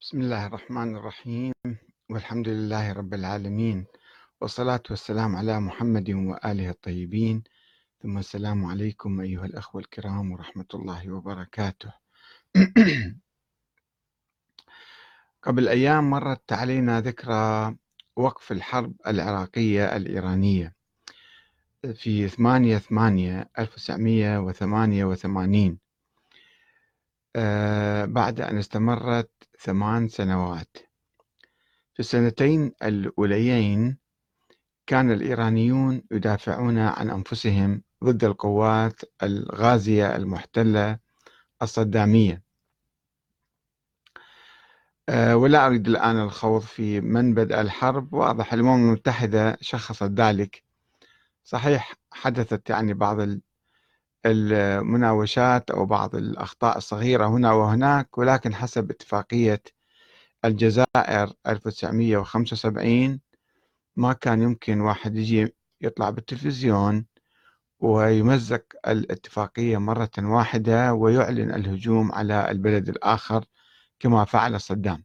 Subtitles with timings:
[0.00, 1.52] بسم الله الرحمن الرحيم
[2.10, 3.86] والحمد لله رب العالمين
[4.40, 7.44] والصلاة والسلام على محمد وآله الطيبين.
[8.02, 11.92] ثم السلام عليكم أيها الأخوة الكرام ورحمة الله وبركاته.
[15.42, 17.76] قبل أيام مرت علينا ذكرى
[18.16, 20.74] وقف الحرب العراقية الإيرانية
[21.94, 25.78] في 8 8 1988
[28.06, 30.76] بعد أن استمرت ثمان سنوات.
[31.94, 33.98] في السنتين الأوليين
[34.86, 40.98] كان الإيرانيون يدافعون عن أنفسهم ضد القوات الغازية المحتلة
[41.62, 42.42] الصدامية.
[45.08, 48.14] آه، ولا أريد الآن الخوض في من بدأ الحرب.
[48.14, 50.64] واضح الأمم المتحدة شخصت ذلك.
[51.44, 53.20] صحيح حدثت يعني بعض
[54.26, 59.62] المناوشات أو بعض الأخطاء الصغيرة هنا وهناك ولكن حسب اتفاقية
[60.44, 63.20] الجزائر 1975
[63.96, 67.06] ما كان يمكن واحد يجي يطلع بالتلفزيون
[67.80, 73.44] ويمزق الاتفاقية مرة واحدة ويعلن الهجوم على البلد الآخر
[74.00, 75.04] كما فعل صدام.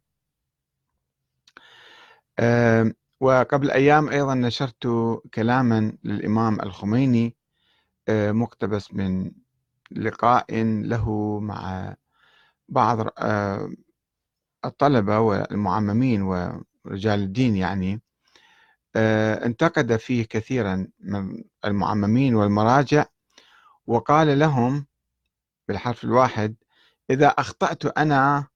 [3.19, 4.87] وقبل أيام أيضا نشرت
[5.33, 7.35] كلاما للإمام الخميني
[8.09, 9.31] مقتبس من
[9.91, 11.95] لقاء له مع
[12.69, 13.69] بعض آه،
[14.65, 18.01] الطلبة والمعممين ورجال الدين يعني.
[18.95, 23.05] آه، انتقد فيه كثيرا من المعممين والمراجع
[23.87, 24.85] وقال لهم
[25.67, 26.55] بالحرف الواحد
[27.09, 28.47] إذا أخطأت أنا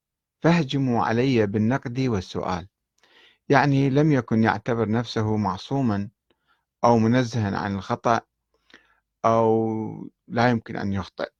[0.42, 2.68] فاهجموا علي بالنقد والسؤال.
[3.50, 6.09] يعني لم يكن يعتبر نفسه معصوما
[6.84, 8.22] أو منزها عن الخطأ
[9.28, 9.70] أو
[10.28, 11.31] لا يمكن أن يخطئ.